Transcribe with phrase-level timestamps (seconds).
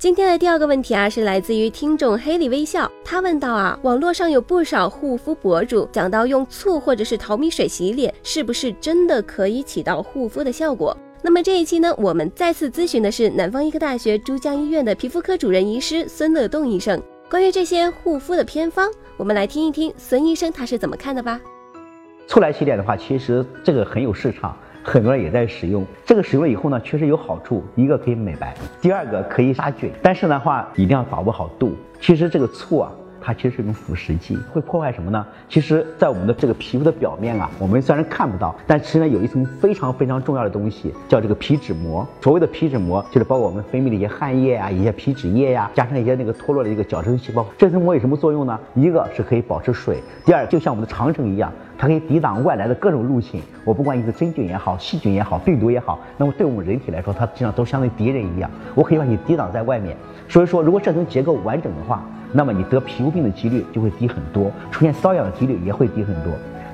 [0.00, 10.96] 今天的第二个问题啊，是来自于听众黑里微笑，他问到啊，网络上有不少护肤博主讲到用醋或者是淘米水洗脸，是不是真的可以起到护肤的效果？
[11.20, 16.98] 那么这一期呢，我们再次咨询的是南方医科大学珠江医院的皮肤科主任医师孙乐栋医生，
[17.28, 21.38] 关于这些护肤的偏方，我们来听一听孙医生他是怎么看的吧。
[22.26, 24.56] 醋来洗脸的话，其实这个很有市场。
[24.82, 27.62] 很多人也在使用这个，使用了以后呢，确实有好处。
[27.76, 29.90] 一个可以美白，第二个可以杀菌。
[30.02, 31.76] 但是的话，一定要把握好度。
[32.00, 32.92] 其实这个醋啊。
[33.22, 35.26] 它其实是一种腐蚀剂，会破坏什么呢？
[35.46, 42.08] 其实，在我们的这个皮肤的表面啊，我们虽然看不到，但其实呢，有一层非常非常重要的东西，叫这个皮脂膜。
[42.22, 47.46] 所谓的皮脂膜，就是包括我们分泌的一些汗液啊，一些皮脂液呀，加上一些那个脱落的一个角质细胞。
[47.58, 48.58] 这层膜有什么作用呢？
[48.74, 53.40] 一个是可以保持水，第二就像我们的长城一样，它可以抵挡外来的各种入侵。
[53.64, 59.96] 我不管你是真菌也好，细菌也好，病毒也好，那么对我们人体来说，它实际上都相当于敌人一样，我可以把你抵挡在外面。
[60.28, 66.30] 所以说，如果这层结构完整的话，那么你得皮肤病的几率就会低很多，出现瘙痒的几率也会低很多。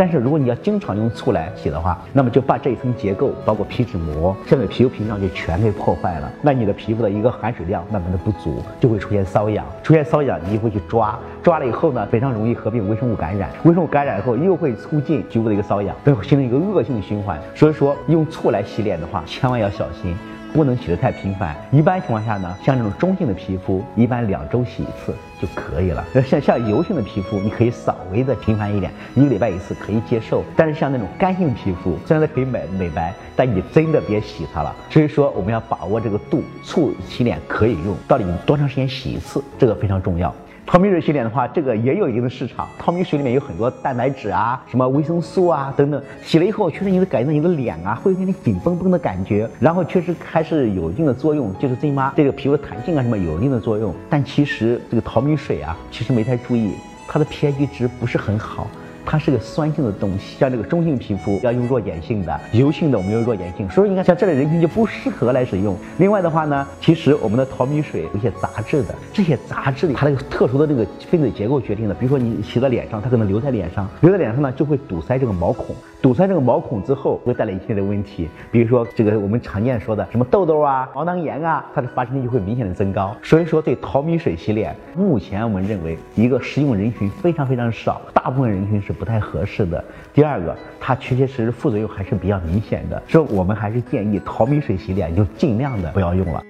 [0.00, 6.32] 但是如果你要经常用醋来洗的话，那么就把这一层结构，包括皮脂膜，下面皮肤屏障就全给破坏了。
[6.40, 9.62] 那你的皮肤的一个含水量慢慢的不足，就会出现瘙痒。
[9.82, 13.50] 出现瘙痒，你就会去抓，抓了以后呢，非常容易合并微生物感染。
[13.64, 17.38] 微生物感染以后，又会促进局部的一个瘙痒，最后形成一个恶性循环。
[17.54, 20.16] 所以说，用醋来洗脸的话，千万要小心。
[20.52, 26.04] 不能洗得太频繁，一般情况下呢，像这种中性的皮肤，一般两周洗一次就可以了。
[26.24, 30.44] 像像油性的皮肤，你可以稍微的频繁一点，一个礼拜一次可以接受。
[30.56, 34.74] 但是像那种干性皮肤，虽然它可以美美白，但你真的别洗它了。
[34.90, 40.34] 所以说我们要把握这个度，醋洗脸可以用，到底多长时间洗一次，这个非常重要。
[40.66, 42.68] 淘米水洗脸的话，这个也有一定的市场。
[42.78, 53.92] 淘米水里面有很多蛋白质啊，什么维生素啊等等，洗了以后确实你的感觉到你的脸啊会有点紧绷绷的感觉，然后确实还是有一定的作用，就是最起码这个皮肤弹性啊什么有一定的作用。
[54.08, 56.74] 但其实这个淘米水啊，其实没太注意，
[57.06, 58.70] 它的 pH 值不是很好。
[59.10, 65.76] 它是个酸性的东西，像这个中性皮肤要用弱碱性的，油性的我们用弱碱性，所以你看像这类人群就不适合来使用。
[65.98, 75.74] 另外的话呢，其实我们的淘米水有一些杂质的，这些杂质它那个特殊的这个分子结构决定的，比如说你洗在脸上，它可能留在脸上，留在脸上呢就会堵塞这个毛孔。
[76.00, 83.14] 堵塞这个毛孔之后，会带来一系列的问题，比如说这个我们常见说的什么痘痘啊、毛囊炎啊，它的发生率就会明显的增高。
[83.22, 89.82] 所以说，对淘米水洗脸，目前我们认为一个适用人群非常非常少，大部分人群是不太合适的。
[90.12, 96.42] 第二个，它确确实实副作用还是比较明显的，所以我们还是建议淘米水洗脸就尽量的不要用了。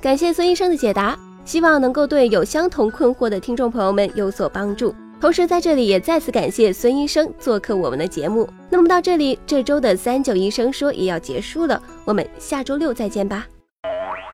[0.00, 4.92] 感谢孙医生的解答，希望能够对有相同困惑的听众朋友们有所帮助。
[5.20, 8.48] 同时，在这里也再次感谢孙医生做客我们的节目。
[8.68, 13.46] 那么到这里，这周的三九医生说也要结束了，我们下周六再见吧。